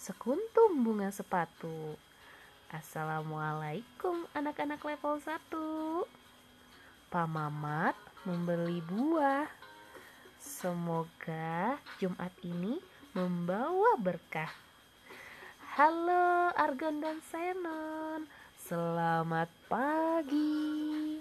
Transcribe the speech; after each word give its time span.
sekuntum 0.00 0.80
bunga 0.80 1.12
sepatu. 1.12 1.92
Assalamualaikum 2.72 4.24
anak-anak 4.32 4.80
level 4.80 5.20
1. 5.20 7.12
Pak 7.12 7.28
Mamat 7.28 7.92
membeli 8.24 8.80
buah. 8.80 9.44
Semoga 10.40 11.76
Jumat 12.00 12.32
ini 12.40 12.80
membawa 13.12 14.00
berkah. 14.00 14.48
Halo 15.76 16.48
Argon 16.56 17.04
dan 17.04 17.20
Senon, 17.28 18.24
selamat 18.56 19.52
pagi. 19.68 21.20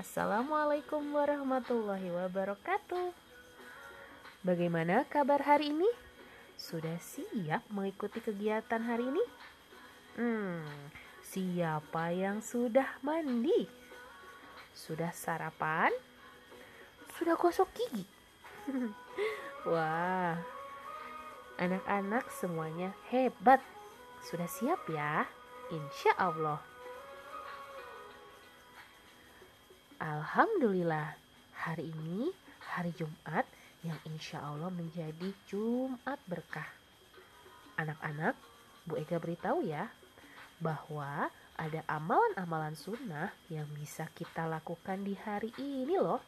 Assalamualaikum 0.00 1.04
warahmatullahi 1.12 2.08
wabarakatuh. 2.08 3.12
Bagaimana 4.40 5.04
kabar 5.04 5.44
hari 5.44 5.68
ini? 5.68 6.05
Sudah 6.56 6.96
siap 6.96 7.68
mengikuti 7.68 8.16
kegiatan 8.24 8.80
hari 8.80 9.12
ini? 9.12 9.24
Hmm, 10.16 10.64
siapa 11.20 12.16
yang 12.16 12.40
sudah 12.40 12.96
mandi? 13.04 13.68
Sudah 14.72 15.12
sarapan? 15.12 15.92
Sudah 17.20 17.36
gosok 17.36 17.68
gigi? 17.76 18.08
Wah, 19.70 20.40
anak-anak 21.60 22.32
semuanya 22.32 22.96
hebat. 23.12 23.60
Sudah 24.24 24.48
siap 24.48 24.80
ya? 24.88 25.28
Insya 25.68 26.16
Allah. 26.16 26.64
Alhamdulillah, 30.00 31.20
hari 31.52 31.92
ini 31.92 32.32
hari 32.76 32.92
Jumat 32.96 33.44
yang 33.86 33.98
insya 34.02 34.42
Allah 34.42 34.66
menjadi 34.74 35.30
Jumat 35.46 36.18
berkah. 36.26 36.66
Anak-anak, 37.78 38.34
Bu 38.82 38.98
Ega 38.98 39.22
beritahu 39.22 39.62
ya, 39.62 39.86
bahwa 40.58 41.30
ada 41.56 41.80
amalan-amalan 41.88 42.74
sunnah 42.74 43.30
yang 43.48 43.64
bisa 43.78 44.10
kita 44.12 44.44
lakukan 44.50 45.00
di 45.06 45.14
hari 45.14 45.54
ini 45.56 45.94
loh. 45.96 46.20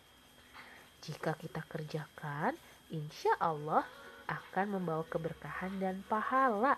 Jika 1.03 1.35
kita 1.35 1.67
kerjakan, 1.67 2.55
insya 2.95 3.35
Allah 3.43 3.83
akan 4.29 4.79
membawa 4.79 5.05
keberkahan 5.09 5.77
dan 5.83 6.05
pahala. 6.07 6.77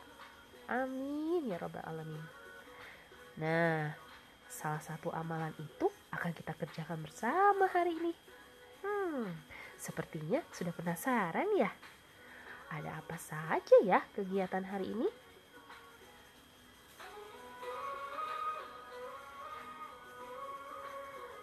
Amin 0.70 1.50
ya 1.50 1.58
Rabbal 1.58 1.82
'Alamin. 1.82 2.24
Nah, 3.42 3.90
salah 4.46 4.82
satu 4.82 5.10
amalan 5.10 5.54
itu 5.58 5.90
akan 6.14 6.30
kita 6.34 6.54
kerjakan 6.54 7.02
bersama 7.02 7.66
hari 7.70 7.94
ini. 7.98 8.12
Hmm, 8.82 9.30
sepertinya 9.80 10.44
sudah 10.52 10.76
penasaran 10.76 11.48
ya? 11.56 11.72
Ada 12.70 13.00
apa 13.00 13.16
saja 13.16 13.76
ya 13.82 14.04
kegiatan 14.14 14.62
hari 14.62 14.92
ini? 14.92 15.08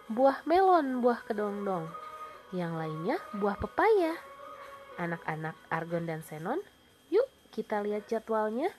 Buah 0.08 0.40
melon, 0.48 1.04
buah 1.04 1.20
kedongdong. 1.28 1.84
Yang 2.56 2.72
lainnya 2.80 3.16
buah 3.36 3.60
pepaya. 3.60 4.16
Anak-anak 4.96 5.52
Argon 5.68 6.08
dan 6.08 6.24
Senon, 6.24 6.64
yuk 7.12 7.28
kita 7.52 7.84
lihat 7.84 8.08
jadwalnya. 8.08 8.72